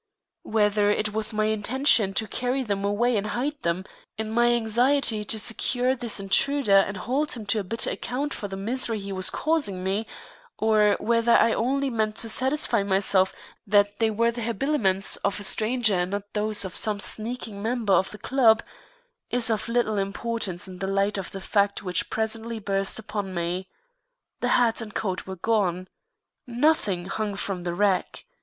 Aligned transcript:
Whether 0.41 0.89
it 0.89 1.13
was 1.13 1.31
my 1.31 1.45
intention 1.45 2.15
to 2.15 2.27
carry 2.27 2.63
them 2.63 2.83
away 2.83 3.15
and 3.17 3.27
hide 3.27 3.61
them, 3.61 3.85
in 4.17 4.31
my 4.31 4.47
anxiety 4.47 5.23
to 5.25 5.39
secure 5.39 5.93
this 5.95 6.19
intruder 6.19 6.77
and 6.77 6.97
hold 6.97 7.33
him 7.33 7.45
to 7.45 7.59
a 7.59 7.63
bitter 7.63 7.91
account 7.91 8.33
for 8.33 8.47
the 8.47 8.57
misery 8.57 8.97
he 8.97 9.11
was 9.11 9.29
causing 9.29 9.83
me, 9.83 10.07
or 10.57 10.97
whether 10.99 11.33
I 11.33 11.53
only 11.53 11.91
meant 11.91 12.15
to 12.15 12.29
satisfy 12.29 12.81
myself 12.81 13.31
that 13.67 13.99
they 13.99 14.09
were 14.09 14.31
the 14.31 14.41
habiliments 14.41 15.17
of 15.17 15.39
a 15.39 15.43
stranger 15.43 15.93
and 15.93 16.09
not 16.09 16.33
those 16.33 16.65
of 16.65 16.75
some 16.75 16.99
sneaking 16.99 17.61
member 17.61 17.93
of 17.93 18.09
the 18.09 18.17
club, 18.17 18.63
is 19.29 19.51
of 19.51 19.69
little 19.69 19.99
importance 19.99 20.67
in 20.67 20.79
the 20.79 20.87
light 20.87 21.19
of 21.19 21.29
the 21.29 21.41
fact 21.41 21.83
which 21.83 22.09
presently 22.09 22.57
burst 22.57 22.97
upon 22.97 23.35
me. 23.35 23.67
The 24.39 24.47
hat 24.47 24.81
and 24.81 24.95
coat 24.95 25.27
were 25.27 25.35
gone. 25.35 25.89
Nothing 26.47 27.05
hung 27.05 27.35
from 27.35 27.65
the 27.65 27.75
rack. 27.75 28.25